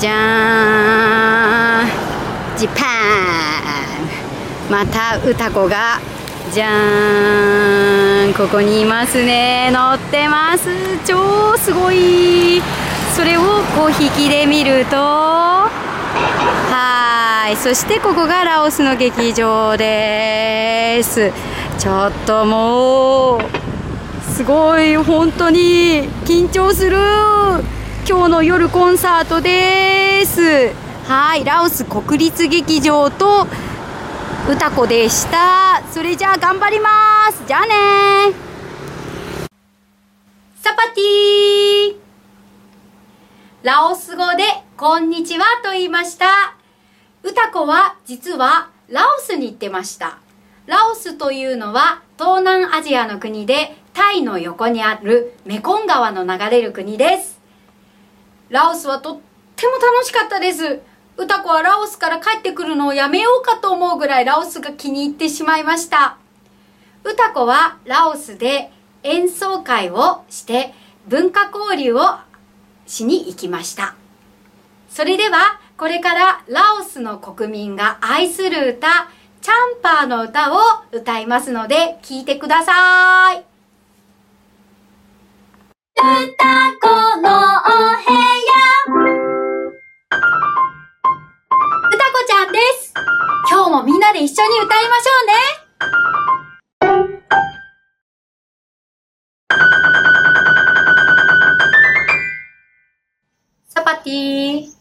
[0.00, 4.70] じゃーんジパン。
[4.70, 6.00] また歌子が
[6.54, 8.32] じゃーん。
[8.32, 9.70] ここにいますね。
[9.70, 10.70] 乗ってます。
[11.04, 12.62] 超すごい。
[13.14, 13.42] それを
[13.76, 14.96] こう引きで見ると。
[14.96, 15.68] は
[17.52, 17.56] い。
[17.58, 21.30] そしてここがラオスの劇場です。
[21.78, 23.40] ちょっともう
[24.32, 24.96] すごい。
[24.96, 26.96] 本当に緊張する。
[28.10, 30.72] 今日の夜コンサートです。
[31.06, 33.46] はいラオス国立劇場と
[34.50, 35.80] 歌子でした。
[35.92, 36.90] それじゃあ頑張りま
[37.30, 37.44] す。
[37.46, 38.34] じゃあね。
[40.56, 41.96] サパティ
[43.62, 44.42] ラオス語で
[44.76, 46.56] こんにちはと言いました。
[47.22, 50.18] 歌子は実はラオスに行ってました。
[50.66, 57.39] ラオスというのは東南アジアの国でタイの横にあるメコン川の流れる国です。
[58.50, 59.18] ラオスはとっ
[59.54, 60.80] ても楽しかったです。
[61.16, 66.16] 歌子はラオスから帰ってくるのをやめようかと思うぐらいラオスが気に入ってしまいました。
[67.04, 68.72] 歌子はラオスで
[69.04, 70.74] 演奏会をして
[71.06, 72.00] 文化交流を
[72.86, 73.94] しに行きました。
[74.88, 78.88] それではこれからラオスの国民が愛する歌
[79.40, 80.58] チャンパーの歌を
[80.90, 83.49] 歌いますので聴いてください。
[94.40, 95.34] 緒に歌いましょうね。
[103.68, 104.79] サパティ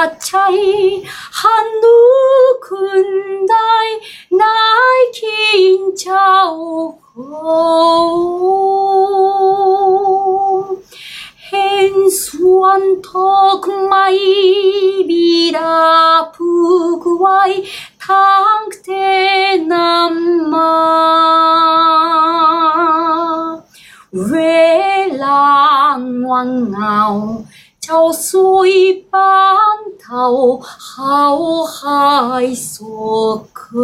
[0.00, 1.04] Achai
[1.38, 1.96] handu
[2.66, 3.90] kundai
[4.40, 7.50] nai kin chao ho.
[11.50, 14.16] Hence one talk my
[15.08, 15.74] bida
[16.34, 17.54] pukwai
[18.06, 19.08] tank te
[19.70, 20.70] namma.
[24.12, 24.56] We
[25.18, 27.18] lang wang ngao
[27.82, 29.69] chao sui pa.
[30.10, 33.78] 好，好ว所可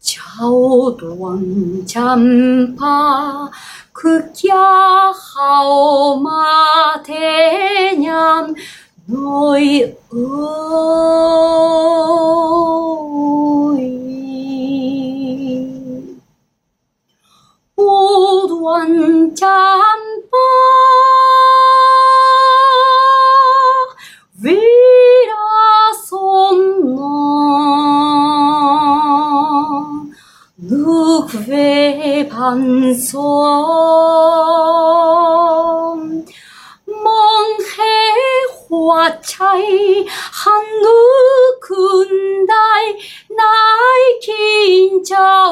[0.00, 2.18] 桥断江
[2.74, 3.50] น
[3.92, 8.56] 可家好马天涯奈
[10.08, 10.16] 何
[19.34, 19.65] เข้
[33.08, 33.44] สว
[35.96, 35.98] ม
[37.04, 38.20] มองเห็น
[38.58, 38.94] หัว
[39.28, 39.36] ใจ
[40.40, 41.04] หันลุ
[41.50, 42.10] กขึ้น
[42.50, 42.74] ได้
[43.38, 43.40] น
[44.26, 45.42] กินเจ้า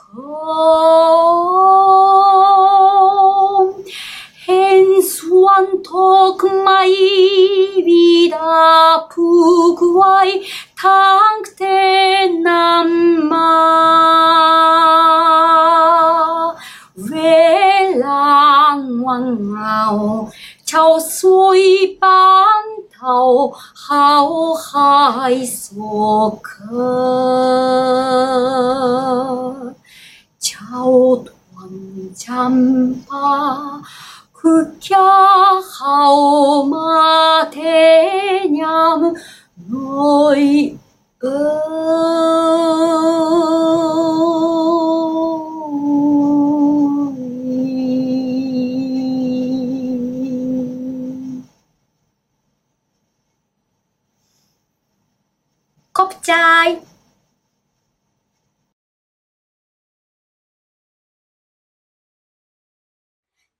[0.00, 0.50] ขอ
[3.58, 3.62] ง
[4.44, 5.90] เห็นสวนท
[6.38, 6.82] กไม่
[7.86, 8.70] บิดา
[9.12, 9.28] ผู
[9.78, 10.20] กว้
[10.82, 11.62] ทั้งเท
[12.46, 14.79] นำมา
[21.00, 21.98] Sui
[22.98, 26.74] 涛，浩海所隔，
[30.38, 31.20] 桥
[35.62, 37.58] hao hai
[39.68, 40.76] số
[41.18, 42.39] cớ.
[56.00, 56.80] Cốc chai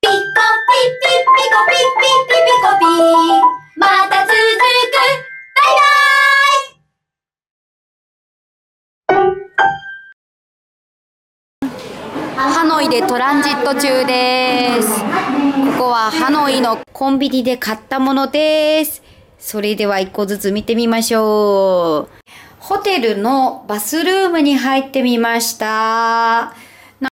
[0.01, 2.85] ピコピピピコピピピピコピ
[3.77, 5.85] また続くバイバ
[12.39, 14.89] イハノイでトランジット中です。
[15.79, 19.10] ここはハノイのコンビニで買ったものです。
[19.41, 22.21] それでは一個ずつ見てみましょう。
[22.59, 26.55] ホテルのバスルームに入ってみました。